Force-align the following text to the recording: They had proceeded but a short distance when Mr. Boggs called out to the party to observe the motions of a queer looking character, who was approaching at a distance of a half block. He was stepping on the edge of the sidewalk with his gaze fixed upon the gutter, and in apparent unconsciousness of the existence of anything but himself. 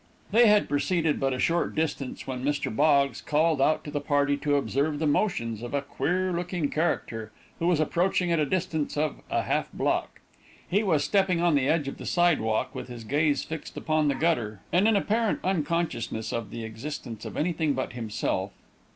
They 0.31 0.47
had 0.47 0.67
proceeded 0.67 1.19
but 1.19 1.31
a 1.31 1.37
short 1.37 1.75
distance 1.75 2.25
when 2.25 2.43
Mr. 2.43 2.75
Boggs 2.75 3.21
called 3.21 3.61
out 3.61 3.83
to 3.83 3.91
the 3.91 4.01
party 4.01 4.35
to 4.37 4.55
observe 4.55 4.97
the 4.97 5.05
motions 5.05 5.61
of 5.61 5.75
a 5.75 5.83
queer 5.83 6.33
looking 6.33 6.69
character, 6.71 7.31
who 7.59 7.67
was 7.67 7.79
approaching 7.79 8.31
at 8.31 8.39
a 8.39 8.45
distance 8.47 8.97
of 8.97 9.17
a 9.29 9.43
half 9.43 9.71
block. 9.71 10.19
He 10.67 10.81
was 10.81 11.03
stepping 11.03 11.39
on 11.39 11.53
the 11.53 11.69
edge 11.69 11.87
of 11.87 11.99
the 11.99 12.07
sidewalk 12.07 12.73
with 12.73 12.87
his 12.87 13.03
gaze 13.03 13.43
fixed 13.43 13.77
upon 13.77 14.07
the 14.07 14.15
gutter, 14.15 14.61
and 14.73 14.87
in 14.87 14.95
apparent 14.95 15.37
unconsciousness 15.43 16.33
of 16.33 16.49
the 16.49 16.63
existence 16.63 17.23
of 17.23 17.37
anything 17.37 17.73
but 17.73 17.93
himself. 17.93 18.49